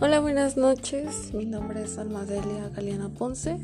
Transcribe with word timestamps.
Hola, 0.00 0.20
buenas 0.20 0.56
noches. 0.56 1.34
Mi 1.34 1.44
nombre 1.44 1.82
es 1.82 1.98
Almadelia 1.98 2.68
Galeana 2.68 3.08
Ponce. 3.08 3.58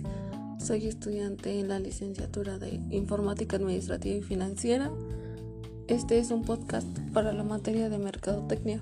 Soy 0.58 0.88
estudiante 0.88 1.60
en 1.60 1.68
la 1.68 1.78
licenciatura 1.78 2.58
de 2.58 2.80
Informática 2.90 3.54
Administrativa 3.54 4.16
y 4.16 4.22
Financiera. 4.22 4.90
Este 5.86 6.18
es 6.18 6.32
un 6.32 6.42
podcast 6.42 6.88
para 7.12 7.32
la 7.32 7.44
materia 7.44 7.88
de 7.88 7.98
Mercadotecnia. 7.98 8.80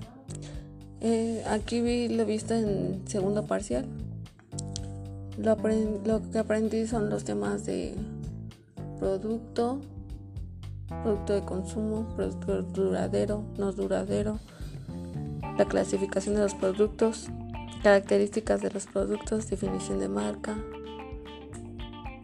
Eh, 0.99 1.43
aquí 1.47 1.81
vi 1.81 2.07
lo 2.07 2.25
visto 2.25 2.55
en 2.55 3.07
segundo 3.07 3.45
parcial. 3.45 3.85
Lo 5.37 5.55
que 6.31 6.39
aprendí 6.39 6.87
son 6.87 7.11
los 7.11 7.23
temas 7.23 7.67
de 7.67 7.93
producto, 8.97 9.79
producto 11.03 11.33
de 11.33 11.41
consumo, 11.43 12.07
producto 12.15 12.63
duradero, 12.63 13.43
no 13.59 13.71
duradero, 13.73 14.39
la 15.55 15.65
clasificación 15.65 16.33
de 16.33 16.41
los 16.41 16.55
productos, 16.55 17.29
características 17.81 18.61
de 18.61 18.71
los 18.71 18.85
productos, 18.85 19.49
definición 19.49 19.99
de 19.99 20.09
marca, 20.09 20.57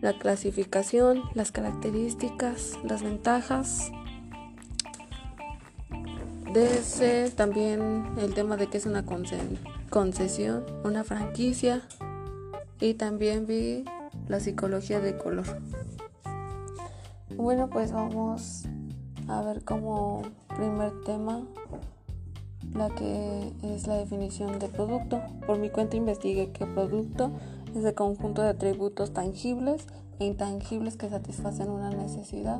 la 0.01 0.17
clasificación, 0.17 1.23
las 1.33 1.51
características, 1.51 2.77
las 2.83 3.03
ventajas. 3.03 3.91
De 6.53 6.79
ese 6.79 7.29
también 7.31 8.13
el 8.17 8.33
tema 8.33 8.57
de 8.57 8.67
qué 8.67 8.77
es 8.77 8.85
una 8.85 9.03
concesión, 9.89 10.65
una 10.83 11.03
franquicia 11.03 11.81
y 12.79 12.95
también 12.95 13.45
vi 13.45 13.85
la 14.27 14.39
psicología 14.39 14.99
de 14.99 15.17
color. 15.17 15.45
Bueno, 17.35 17.69
pues 17.69 17.91
vamos 17.91 18.63
a 19.27 19.41
ver 19.43 19.63
como 19.63 20.23
primer 20.47 20.91
tema 21.03 21.43
la 22.73 22.89
que 22.89 23.53
es 23.63 23.87
la 23.87 23.95
definición 23.95 24.59
de 24.59 24.67
producto. 24.67 25.21
Por 25.45 25.57
mi 25.57 25.69
cuenta 25.69 25.97
investigué 25.97 26.51
que 26.51 26.65
producto 26.65 27.31
es 27.75 27.83
el 27.83 27.93
conjunto 27.93 28.41
de 28.41 28.49
atributos 28.49 29.13
tangibles 29.13 29.85
e 30.19 30.25
intangibles 30.25 30.97
que 30.97 31.09
satisfacen 31.09 31.69
una 31.69 31.89
necesidad, 31.89 32.59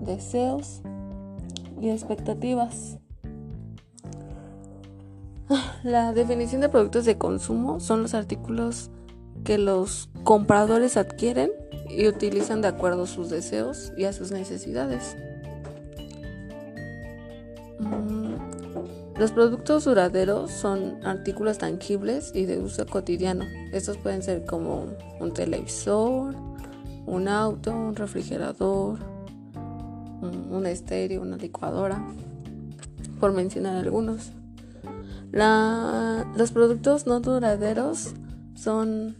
deseos 0.00 0.82
y 1.80 1.90
expectativas. 1.90 2.98
La 5.82 6.12
definición 6.12 6.60
de 6.62 6.68
productos 6.68 7.04
de 7.04 7.18
consumo 7.18 7.78
son 7.80 8.02
los 8.02 8.14
artículos 8.14 8.90
que 9.44 9.58
los 9.58 10.08
compradores 10.22 10.96
adquieren 10.96 11.50
y 11.90 12.08
utilizan 12.08 12.62
de 12.62 12.68
acuerdo 12.68 13.02
a 13.02 13.06
sus 13.06 13.28
deseos 13.28 13.92
y 13.96 14.04
a 14.04 14.12
sus 14.12 14.30
necesidades. 14.30 15.16
Los 19.18 19.30
productos 19.30 19.84
duraderos 19.84 20.50
son 20.50 20.98
artículos 21.04 21.58
tangibles 21.58 22.32
y 22.34 22.46
de 22.46 22.58
uso 22.58 22.84
cotidiano. 22.86 23.44
Estos 23.72 23.96
pueden 23.96 24.22
ser 24.22 24.44
como 24.44 24.86
un 25.20 25.32
televisor, 25.32 26.34
un 27.06 27.28
auto, 27.28 27.70
un 27.70 27.94
refrigerador, 27.94 28.98
un, 30.20 30.66
estéreo, 30.66 31.22
una 31.22 31.36
licuadora, 31.36 32.04
por 33.20 33.32
mencionar 33.32 33.76
algunos. 33.76 34.32
los 35.32 36.50
productos 36.50 37.06
no 37.06 37.20
duraderos 37.20 38.14
son 38.56 39.16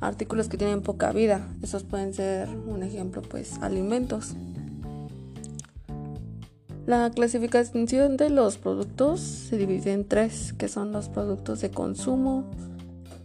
artículos 0.00 0.48
que 0.48 0.56
tienen 0.56 0.82
poca 0.82 1.12
vida. 1.12 1.46
Esos 1.62 1.84
pueden 1.84 2.14
ser 2.14 2.48
un 2.48 2.82
ejemplo, 2.82 3.22
pues 3.22 3.58
alimentos. 3.60 4.34
La 6.90 7.08
clasificación 7.08 8.16
de 8.16 8.30
los 8.30 8.58
productos 8.58 9.20
se 9.20 9.56
divide 9.56 9.92
en 9.92 10.08
tres, 10.08 10.52
que 10.54 10.66
son 10.66 10.90
los 10.90 11.08
productos 11.08 11.60
de 11.60 11.70
consumo, 11.70 12.50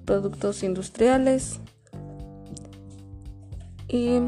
productos 0.06 0.62
industriales 0.62 1.60
y 3.88 4.20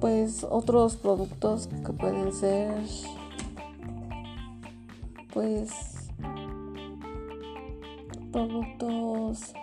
pues 0.00 0.44
otros 0.50 0.96
productos 0.96 1.68
que 1.68 1.92
pueden 1.92 2.32
ser 2.32 2.74
pues 5.32 5.70
productos 8.32 9.54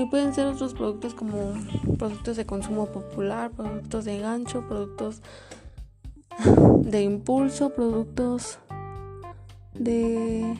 y 0.00 0.06
pueden 0.06 0.34
ser 0.34 0.46
otros 0.46 0.74
productos 0.74 1.14
como 1.14 1.52
productos 1.98 2.36
de 2.36 2.46
consumo 2.46 2.86
popular, 2.86 3.50
productos 3.50 4.04
de 4.04 4.18
gancho, 4.18 4.66
productos 4.66 5.20
de 6.78 7.02
impulso, 7.02 7.70
productos 7.70 8.58
de 9.74 10.56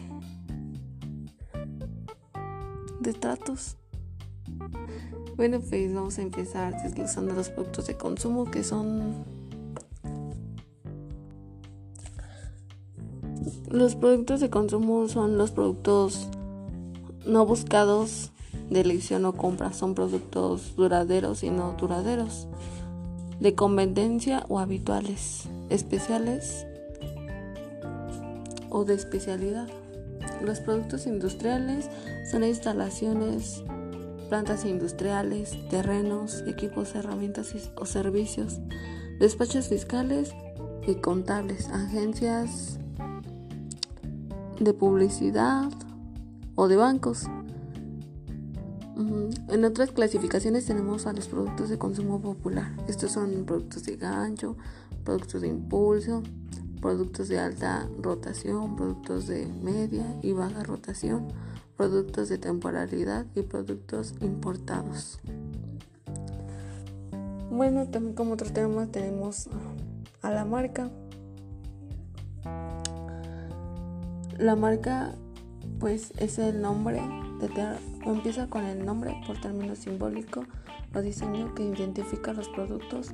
de 3.00 3.14
tratos. 3.14 3.76
Bueno, 5.36 5.60
pues 5.60 5.94
vamos 5.94 6.18
a 6.18 6.22
empezar 6.22 6.82
desglosando 6.82 7.32
los 7.32 7.48
productos 7.48 7.86
de 7.86 7.96
consumo 7.96 8.50
que 8.50 8.62
son 8.62 9.24
Los 13.70 13.94
productos 13.94 14.40
de 14.40 14.50
consumo 14.50 15.06
son 15.06 15.38
los 15.38 15.52
productos 15.52 16.28
no 17.24 17.46
buscados 17.46 18.32
de 18.70 18.80
elección 18.80 19.24
o 19.26 19.34
compra. 19.34 19.72
Son 19.72 19.94
productos 19.94 20.74
duraderos 20.76 21.42
y 21.42 21.50
no 21.50 21.74
duraderos, 21.78 22.48
de 23.40 23.54
conveniencia 23.54 24.44
o 24.48 24.58
habituales, 24.58 25.48
especiales 25.68 26.66
o 28.70 28.84
de 28.84 28.94
especialidad. 28.94 29.68
Los 30.42 30.60
productos 30.60 31.06
industriales 31.06 31.90
son 32.30 32.44
instalaciones, 32.44 33.62
plantas 34.28 34.64
industriales, 34.64 35.56
terrenos, 35.68 36.44
equipos, 36.46 36.94
herramientas 36.94 37.54
o 37.76 37.84
servicios, 37.84 38.60
despachos 39.18 39.68
fiscales 39.68 40.32
y 40.86 40.94
contables, 40.94 41.68
agencias 41.70 42.78
de 44.60 44.72
publicidad 44.72 45.70
o 46.54 46.68
de 46.68 46.76
bancos. 46.76 47.26
En 49.48 49.64
otras 49.64 49.92
clasificaciones 49.92 50.66
tenemos 50.66 51.06
a 51.06 51.12
los 51.12 51.26
productos 51.28 51.68
de 51.68 51.78
consumo 51.78 52.20
popular. 52.20 52.72
Estos 52.86 53.12
son 53.12 53.44
productos 53.46 53.84
de 53.84 53.96
gancho, 53.96 54.56
productos 55.04 55.40
de 55.40 55.48
impulso, 55.48 56.22
productos 56.80 57.28
de 57.28 57.38
alta 57.38 57.88
rotación, 57.98 58.76
productos 58.76 59.26
de 59.26 59.46
media 59.46 60.04
y 60.22 60.32
baja 60.32 60.62
rotación, 60.62 61.28
productos 61.76 62.28
de 62.28 62.38
temporalidad 62.38 63.26
y 63.34 63.42
productos 63.42 64.14
importados. 64.20 65.18
Bueno, 67.50 67.88
también 67.88 68.14
como 68.14 68.34
otro 68.34 68.52
tema 68.52 68.86
tenemos 68.86 69.48
a 70.22 70.30
la 70.30 70.44
marca. 70.44 70.90
La 74.38 74.56
marca 74.56 75.14
pues 75.78 76.12
es 76.18 76.38
el 76.38 76.60
nombre, 76.60 77.02
empieza 78.04 78.48
con 78.48 78.64
el 78.64 78.84
nombre 78.84 79.14
por 79.26 79.40
término 79.40 79.74
simbólico 79.74 80.44
o 80.94 81.00
diseño 81.00 81.54
que 81.54 81.64
identifica 81.64 82.32
los 82.32 82.48
productos 82.48 83.12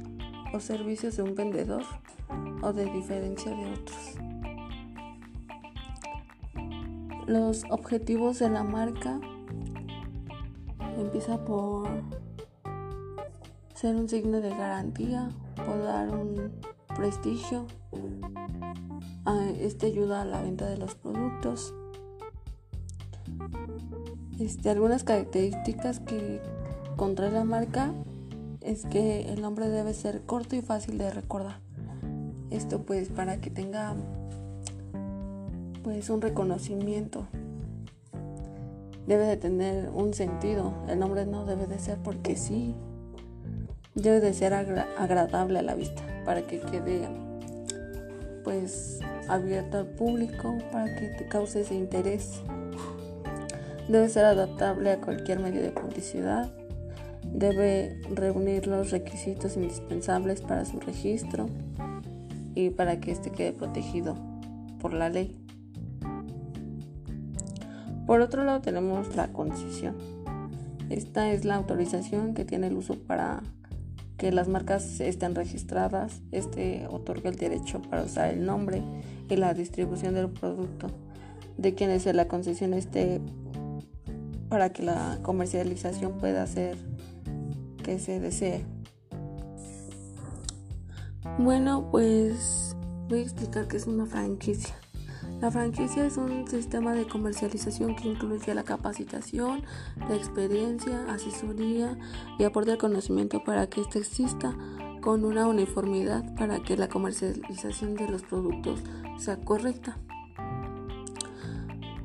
o 0.52 0.60
servicios 0.60 1.16
de 1.16 1.22
un 1.22 1.34
vendedor 1.34 1.82
o 2.62 2.72
de 2.72 2.86
diferencia 2.86 3.50
de 3.54 3.72
otros. 3.72 4.14
Los 7.26 7.64
objetivos 7.70 8.38
de 8.38 8.50
la 8.50 8.62
marca 8.62 9.20
empieza 10.96 11.44
por 11.44 11.88
ser 13.74 13.96
un 13.96 14.08
signo 14.08 14.40
de 14.40 14.50
garantía, 14.50 15.28
por 15.56 15.82
dar 15.82 16.08
un 16.10 16.52
prestigio, 16.94 17.66
este 19.60 19.86
ayuda 19.86 20.22
a 20.22 20.24
la 20.24 20.40
venta 20.40 20.66
de 20.66 20.76
los 20.76 20.94
productos. 20.94 21.74
Este, 24.38 24.70
algunas 24.70 25.04
características 25.04 26.00
que 26.00 26.40
contrae 26.96 27.30
la 27.30 27.44
marca 27.44 27.92
es 28.60 28.84
que 28.84 29.32
el 29.32 29.40
nombre 29.40 29.68
debe 29.68 29.94
ser 29.94 30.22
corto 30.22 30.56
y 30.56 30.60
fácil 30.60 30.98
de 30.98 31.10
recordar. 31.10 31.60
Esto 32.50 32.82
pues 32.82 33.08
para 33.08 33.40
que 33.40 33.50
tenga 33.50 33.94
pues 35.82 36.10
un 36.10 36.20
reconocimiento. 36.20 37.26
Debe 39.06 39.24
de 39.26 39.36
tener 39.36 39.88
un 39.90 40.14
sentido. 40.14 40.72
El 40.88 40.98
nombre 40.98 41.26
no 41.26 41.44
debe 41.44 41.66
de 41.66 41.78
ser 41.78 41.98
porque 41.98 42.36
sí. 42.36 42.74
Debe 43.94 44.20
de 44.20 44.34
ser 44.34 44.52
agradable 44.52 45.60
a 45.60 45.62
la 45.62 45.74
vista 45.74 46.02
para 46.24 46.42
que 46.42 46.60
quede 46.60 47.08
pues 48.42 49.00
abierto 49.28 49.78
al 49.78 49.86
público 49.86 50.56
para 50.70 50.94
que 50.96 51.08
te 51.08 51.26
cause 51.28 51.60
ese 51.60 51.74
interés. 51.74 52.42
Debe 53.88 54.08
ser 54.08 54.24
adaptable 54.24 54.90
a 54.90 55.00
cualquier 55.00 55.38
medio 55.38 55.62
de 55.62 55.70
publicidad. 55.70 56.52
Debe 57.24 58.00
reunir 58.12 58.66
los 58.66 58.90
requisitos 58.90 59.56
indispensables 59.56 60.40
para 60.40 60.64
su 60.64 60.80
registro. 60.80 61.48
y 62.58 62.70
para 62.70 63.00
que 63.00 63.12
éste 63.12 63.30
quede 63.30 63.52
protegido 63.52 64.16
por 64.80 64.94
la 64.94 65.10
ley. 65.10 65.36
Por 68.06 68.22
otro 68.22 68.44
lado 68.44 68.62
tenemos 68.62 69.14
la 69.14 69.28
concesión. 69.28 69.94
Esta 70.88 71.30
es 71.32 71.44
la 71.44 71.56
autorización 71.56 72.32
que 72.32 72.46
tiene 72.46 72.68
el 72.68 72.76
uso 72.78 72.94
para 72.94 73.42
que 74.16 74.32
las 74.32 74.48
marcas 74.48 75.00
estén 75.00 75.34
registradas. 75.34 76.22
Este 76.32 76.86
otorga 76.88 77.28
el 77.28 77.36
derecho 77.36 77.82
para 77.82 78.04
usar 78.04 78.32
el 78.32 78.46
nombre 78.46 78.82
y 79.28 79.36
la 79.36 79.52
distribución 79.52 80.14
del 80.14 80.30
producto 80.30 80.86
de 81.58 81.74
quienes 81.74 82.06
la 82.06 82.28
concesión 82.28 82.74
esté 82.74 83.20
para 84.48 84.72
que 84.72 84.82
la 84.82 85.18
comercialización 85.22 86.18
pueda 86.18 86.46
ser 86.46 86.76
que 87.82 87.98
se 87.98 88.20
desee. 88.20 88.64
Bueno, 91.38 91.88
pues 91.90 92.76
voy 93.08 93.20
a 93.20 93.22
explicar 93.22 93.68
qué 93.68 93.76
es 93.76 93.86
una 93.86 94.06
franquicia. 94.06 94.74
La 95.40 95.50
franquicia 95.50 96.06
es 96.06 96.16
un 96.16 96.48
sistema 96.48 96.94
de 96.94 97.06
comercialización 97.06 97.94
que 97.94 98.08
incluye 98.08 98.54
la 98.54 98.64
capacitación, 98.64 99.62
la 100.08 100.16
experiencia, 100.16 101.04
asesoría 101.10 101.98
y 102.38 102.44
aporta 102.44 102.72
el 102.72 102.78
conocimiento 102.78 103.44
para 103.44 103.66
que 103.68 103.82
éste 103.82 103.98
exista 103.98 104.56
con 105.02 105.24
una 105.24 105.46
uniformidad 105.46 106.34
para 106.36 106.62
que 106.62 106.76
la 106.76 106.88
comercialización 106.88 107.94
de 107.94 108.08
los 108.08 108.22
productos 108.22 108.82
sea 109.18 109.36
correcta. 109.36 109.98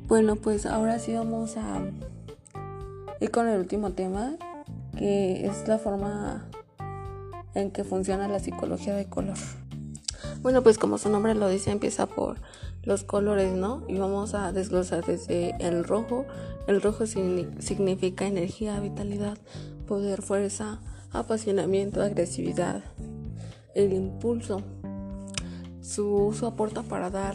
Bueno, 0.08 0.36
pues 0.36 0.66
ahora 0.66 0.98
sí 0.98 1.14
vamos 1.14 1.56
a 1.56 1.80
ir 3.22 3.30
con 3.30 3.48
el 3.48 3.60
último 3.60 3.92
tema, 3.92 4.36
que 4.98 5.46
es 5.46 5.68
la 5.68 5.78
forma 5.78 6.48
en 7.54 7.70
que 7.70 7.84
funciona 7.84 8.26
la 8.28 8.40
psicología 8.40 8.94
de 8.96 9.06
color. 9.06 9.36
Bueno, 10.42 10.62
pues 10.62 10.76
como 10.76 10.98
su 10.98 11.08
nombre 11.08 11.34
lo 11.34 11.48
dice, 11.48 11.70
empieza 11.70 12.06
por 12.06 12.38
los 12.82 13.04
colores, 13.04 13.54
¿no? 13.54 13.84
Y 13.88 13.98
vamos 13.98 14.34
a 14.34 14.50
desglosar 14.50 15.04
desde 15.04 15.54
el 15.60 15.84
rojo. 15.84 16.26
El 16.66 16.82
rojo 16.82 17.06
significa 17.06 18.26
energía, 18.26 18.80
vitalidad, 18.80 19.38
poder, 19.86 20.22
fuerza, 20.22 20.80
apasionamiento, 21.12 22.02
agresividad, 22.02 22.82
el 23.74 23.92
impulso. 23.92 24.62
Su 25.80 26.12
uso 26.14 26.48
aporta 26.48 26.82
para 26.82 27.10
dar 27.10 27.34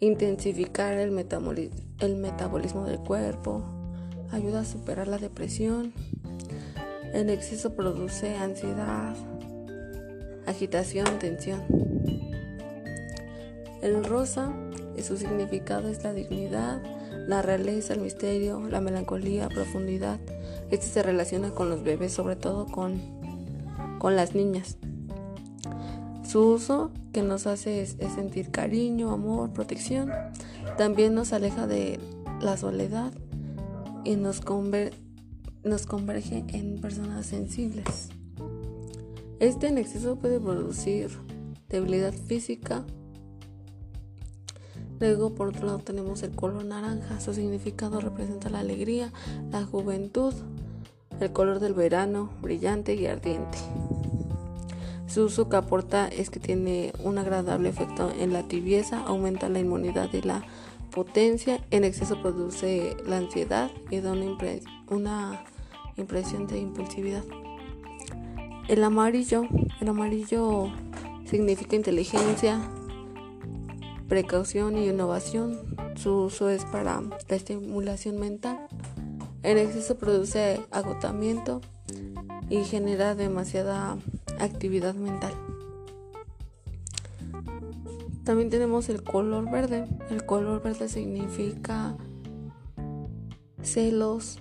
intensificar 0.00 0.94
el, 0.94 1.16
el 2.00 2.16
metabolismo 2.16 2.84
del 2.84 2.98
cuerpo, 2.98 3.62
ayuda 4.32 4.60
a 4.60 4.64
superar 4.64 5.06
la 5.06 5.18
depresión, 5.18 5.92
en 7.12 7.28
exceso 7.30 7.74
produce 7.74 8.36
ansiedad, 8.36 9.14
agitación, 10.46 11.18
tensión. 11.18 11.62
El 13.82 14.04
rosa, 14.04 14.52
su 15.02 15.16
significado 15.16 15.88
es 15.88 16.02
la 16.02 16.12
dignidad, 16.12 16.82
la 17.28 17.42
realeza, 17.42 17.94
el 17.94 18.00
misterio, 18.00 18.60
la 18.68 18.80
melancolía, 18.80 19.48
profundidad. 19.48 20.18
Este 20.70 20.86
se 20.86 21.02
relaciona 21.02 21.50
con 21.50 21.68
los 21.68 21.82
bebés, 21.82 22.12
sobre 22.12 22.36
todo 22.36 22.66
con, 22.66 23.00
con 23.98 24.16
las 24.16 24.34
niñas. 24.34 24.78
Su 26.26 26.52
uso 26.52 26.90
que 27.12 27.22
nos 27.22 27.46
hace 27.46 27.82
es, 27.82 27.96
sentir 28.14 28.50
cariño, 28.50 29.12
amor, 29.12 29.52
protección. 29.52 30.10
También 30.78 31.14
nos 31.14 31.32
aleja 31.34 31.66
de 31.66 32.00
la 32.40 32.56
soledad 32.56 33.12
y 34.04 34.16
nos, 34.16 34.42
nos 35.64 35.86
converge 35.86 36.44
en 36.48 36.80
personas 36.80 37.26
sensibles. 37.26 38.08
Este 39.40 39.68
en 39.68 39.78
exceso 39.78 40.16
puede 40.16 40.38
producir 40.38 41.10
debilidad 41.68 42.12
física. 42.12 42.84
Luego, 45.00 45.34
por 45.34 45.48
otro 45.48 45.66
lado, 45.66 45.78
tenemos 45.80 46.22
el 46.22 46.30
color 46.30 46.64
naranja. 46.64 47.18
Su 47.18 47.34
significado 47.34 48.00
representa 48.00 48.50
la 48.50 48.60
alegría, 48.60 49.12
la 49.50 49.64
juventud, 49.64 50.32
el 51.18 51.32
color 51.32 51.58
del 51.58 51.74
verano, 51.74 52.30
brillante 52.40 52.94
y 52.94 53.06
ardiente. 53.06 53.58
Su 55.12 55.24
uso 55.24 55.48
que 55.48 55.56
aporta 55.56 56.08
es 56.08 56.30
que 56.30 56.40
tiene 56.40 56.92
un 57.02 57.18
agradable 57.18 57.68
efecto 57.68 58.12
en 58.18 58.32
la 58.32 58.44
tibieza, 58.44 59.00
aumenta 59.00 59.48
la 59.48 59.58
inmunidad 59.58 60.08
y 60.12 60.22
la 60.22 60.42
potencia, 60.92 61.60
en 61.70 61.84
exceso 61.84 62.20
produce 62.20 62.96
la 63.06 63.16
ansiedad 63.16 63.70
y 63.90 64.00
da 64.00 64.12
una, 64.88 65.44
impresión 65.96 66.46
de 66.46 66.58
impulsividad. 66.58 67.24
El 68.68 68.84
amarillo, 68.84 69.42
el 69.80 69.88
amarillo 69.88 70.70
significa 71.24 71.76
inteligencia, 71.76 72.60
precaución 74.08 74.78
y 74.78 74.88
innovación. 74.88 75.58
Su 75.96 76.24
uso 76.24 76.48
es 76.48 76.64
para 76.66 77.00
la 77.00 77.36
estimulación 77.36 78.18
mental. 78.18 78.68
En 79.42 79.58
exceso 79.58 79.98
produce 79.98 80.60
agotamiento 80.70 81.60
y 82.48 82.64
genera 82.64 83.14
demasiada 83.14 83.98
actividad 84.38 84.94
mental. 84.94 85.32
También 88.24 88.50
tenemos 88.50 88.88
el 88.88 89.02
color 89.02 89.50
verde. 89.50 89.86
El 90.10 90.24
color 90.24 90.62
verde 90.62 90.88
significa 90.88 91.96
celos, 93.62 94.38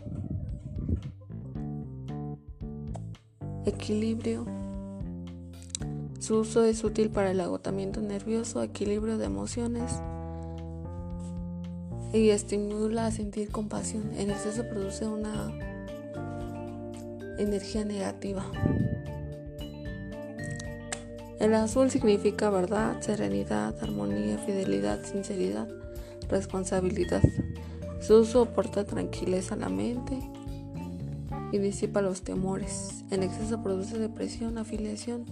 equilibrio. 3.66 4.46
Su 6.20 6.40
uso 6.40 6.64
es 6.64 6.84
útil 6.84 7.10
para 7.10 7.32
el 7.32 7.40
agotamiento 7.40 8.02
nervioso, 8.02 8.62
equilibrio 8.62 9.18
de 9.18 9.26
emociones 9.26 10.02
y 12.14 12.30
estimula 12.30 13.08
a 13.08 13.12
sentir 13.12 13.50
compasión. 13.50 14.12
En 14.16 14.30
exceso 14.30 14.68
produce 14.70 15.08
una 15.08 15.52
energía 17.38 17.86
negativa. 17.86 18.46
El 21.42 21.56
azul 21.56 21.90
significa 21.90 22.52
verdad, 22.52 23.02
serenidad, 23.02 23.74
armonía, 23.82 24.38
fidelidad, 24.38 25.04
sinceridad, 25.04 25.68
responsabilidad. 26.30 27.24
Su 28.00 28.20
uso 28.20 28.44
aporta 28.44 28.86
tranquilidad 28.86 29.54
a 29.54 29.56
la 29.56 29.70
mente 29.70 30.20
y 31.52 31.58
disipa 31.58 32.04
los 32.04 32.22
temores. 32.22 33.04
En 33.10 33.24
exceso 33.24 33.64
produce 33.64 33.98
depresión, 33.98 34.60
afiliación. 34.60 35.26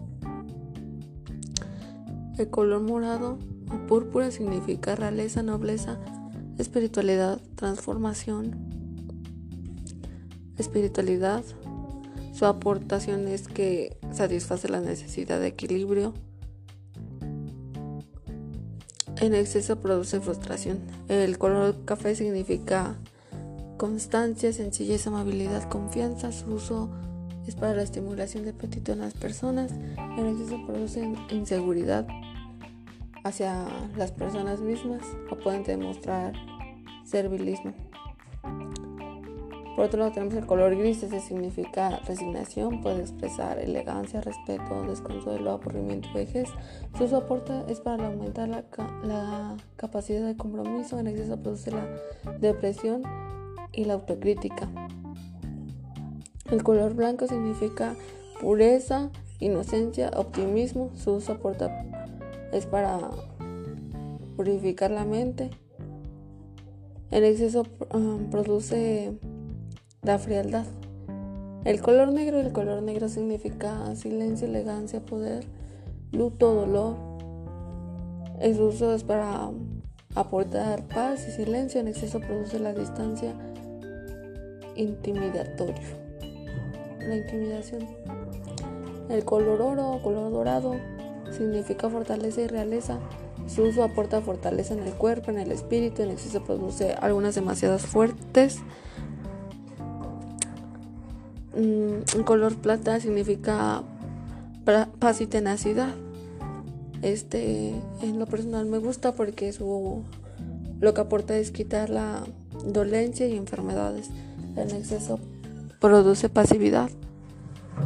El 2.39 2.49
color 2.49 2.81
morado 2.81 3.37
o 3.71 3.85
púrpura 3.85 4.31
significa 4.31 4.95
realeza, 4.95 5.43
nobleza, 5.43 5.99
espiritualidad, 6.57 7.39
transformación. 7.53 8.55
Espiritualidad, 10.57 11.43
su 12.31 12.45
aportación 12.45 13.27
es 13.27 13.47
que 13.47 13.97
satisface 14.11 14.69
la 14.69 14.81
necesidad 14.81 15.39
de 15.39 15.47
equilibrio. 15.47 16.13
En 19.17 19.33
exceso 19.33 19.79
produce 19.81 20.21
frustración. 20.21 20.79
El 21.09 21.37
color 21.37 21.83
café 21.83 22.15
significa 22.15 22.95
constancia, 23.77 24.53
sencillez, 24.53 25.07
amabilidad, 25.07 25.67
confianza. 25.69 26.31
Su 26.31 26.53
uso 26.53 26.89
es 27.47 27.55
para 27.55 27.73
la 27.73 27.81
estimulación 27.81 28.43
de 28.43 28.51
apetito 28.51 28.93
en 28.93 28.99
las 28.99 29.13
personas. 29.13 29.71
En 30.17 30.25
exceso 30.27 30.65
produce 30.65 31.13
inseguridad 31.31 32.07
hacia 33.23 33.65
las 33.97 34.11
personas 34.11 34.61
mismas 34.61 35.01
o 35.29 35.35
pueden 35.35 35.63
demostrar 35.63 36.33
servilismo. 37.03 37.73
Por 39.79 39.85
otro 39.85 39.99
lado 39.99 40.11
tenemos 40.11 40.33
el 40.33 40.45
color 40.45 40.75
gris, 40.75 41.03
ese 41.03 41.21
significa 41.21 42.01
resignación, 42.05 42.81
puede 42.81 42.99
expresar 42.99 43.59
elegancia, 43.59 44.19
respeto, 44.19 44.83
desconsuelo, 44.83 45.51
aburrimiento, 45.51 46.09
vejez. 46.13 46.49
Su 46.97 47.07
soporte 47.07 47.53
es 47.69 47.79
para 47.79 48.07
aumentar 48.07 48.49
la, 48.49 48.65
la 49.03 49.55
capacidad 49.77 50.27
de 50.27 50.35
compromiso, 50.35 50.99
en 50.99 51.07
exceso 51.07 51.41
produce 51.41 51.71
la 51.71 51.87
depresión 52.41 53.03
y 53.71 53.85
la 53.85 53.93
autocrítica. 53.93 54.69
El 56.51 56.61
color 56.61 56.93
blanco 56.93 57.25
significa 57.27 57.95
pureza, 58.41 59.11
inocencia, 59.39 60.11
optimismo. 60.13 60.91
Su 60.95 61.21
soporte 61.21 61.69
es 62.51 62.65
para 62.65 62.99
purificar 64.35 64.91
la 64.91 65.05
mente. 65.05 65.51
En 67.11 67.23
exceso 67.23 67.65
um, 67.93 68.29
produce 68.29 69.17
la 70.01 70.17
frialdad. 70.17 70.65
El 71.65 71.81
color 71.81 72.11
negro, 72.11 72.39
el 72.39 72.53
color 72.53 72.81
negro 72.81 73.09
significa 73.09 73.95
silencio, 73.95 74.47
elegancia, 74.47 75.01
poder, 75.01 75.45
luto, 76.11 76.53
dolor. 76.53 76.95
El 78.39 78.59
uso 78.61 78.93
es 78.93 79.03
para 79.03 79.49
aportar 80.15 80.87
paz 80.87 81.27
y 81.27 81.31
silencio. 81.31 81.81
En 81.81 81.89
exceso 81.89 82.19
produce 82.19 82.59
la 82.59 82.73
distancia 82.73 83.33
intimidatorio. 84.75 85.75
La 86.99 87.17
intimidación. 87.17 87.85
El 89.09 89.25
color 89.25 89.61
oro, 89.61 89.99
color 90.01 90.31
dorado, 90.31 90.75
significa 91.31 91.89
fortaleza 91.89 92.41
y 92.41 92.47
realeza. 92.47 92.99
Su 93.47 93.63
uso 93.63 93.83
aporta 93.83 94.21
fortaleza 94.21 94.75
en 94.75 94.81
el 94.81 94.93
cuerpo, 94.93 95.31
en 95.31 95.39
el 95.39 95.51
espíritu, 95.51 96.03
en 96.03 96.11
exceso 96.11 96.43
produce 96.43 96.93
algunas 96.93 97.35
demasiadas 97.35 97.81
fuertes. 97.81 98.59
En 101.59 101.99
mm, 101.99 102.23
color 102.23 102.55
plata 102.55 103.01
significa 103.01 103.83
paz 104.99 105.19
y 105.19 105.27
tenacidad. 105.27 105.93
Este, 107.01 107.73
en 108.01 108.17
lo 108.17 108.25
personal 108.27 108.65
me 108.65 108.77
gusta 108.77 109.13
porque 109.13 109.51
su, 109.51 110.03
lo 110.79 110.93
que 110.93 111.01
aporta 111.01 111.37
es 111.37 111.51
quitar 111.51 111.89
la 111.89 112.23
dolencia 112.65 113.27
y 113.27 113.35
enfermedades. 113.35 114.09
En 114.55 114.71
exceso 114.71 115.19
produce 115.81 116.29
pasividad. 116.29 116.89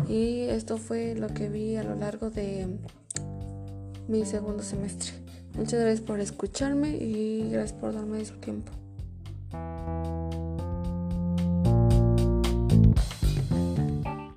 Y 0.08 0.42
esto 0.42 0.78
fue 0.78 1.16
lo 1.16 1.28
que 1.28 1.50
vi 1.50 1.76
a 1.76 1.84
lo 1.84 1.96
largo 1.96 2.30
de 2.30 2.68
mi 4.08 4.26
segundo 4.26 4.62
semestre. 4.62 5.14
Muchas 5.56 5.80
gracias 5.80 6.02
por 6.02 6.20
escucharme 6.20 6.96
y 6.98 7.50
gracias 7.52 7.80
por 7.80 7.94
darme 7.94 8.24
su 8.26 8.36
tiempo. 8.36 8.72